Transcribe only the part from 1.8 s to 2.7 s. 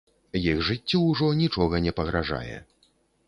не пагражае.